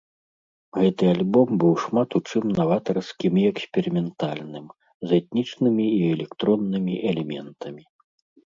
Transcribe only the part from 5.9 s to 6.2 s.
і